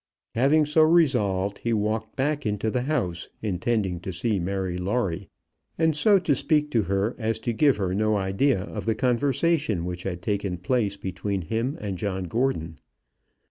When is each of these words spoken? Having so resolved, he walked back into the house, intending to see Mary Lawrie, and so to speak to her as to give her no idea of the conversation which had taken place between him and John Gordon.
Having 0.33 0.65
so 0.65 0.81
resolved, 0.81 1.59
he 1.59 1.73
walked 1.73 2.15
back 2.15 2.43
into 2.43 2.71
the 2.71 2.81
house, 2.81 3.29
intending 3.43 3.99
to 3.99 4.11
see 4.11 4.39
Mary 4.39 4.75
Lawrie, 4.75 5.29
and 5.77 5.95
so 5.95 6.17
to 6.17 6.33
speak 6.33 6.71
to 6.71 6.81
her 6.81 7.15
as 7.19 7.37
to 7.41 7.53
give 7.53 7.77
her 7.77 7.93
no 7.93 8.17
idea 8.17 8.61
of 8.63 8.87
the 8.87 8.95
conversation 8.95 9.85
which 9.85 10.01
had 10.01 10.23
taken 10.23 10.57
place 10.57 10.97
between 10.97 11.43
him 11.43 11.77
and 11.79 11.99
John 11.99 12.23
Gordon. 12.23 12.79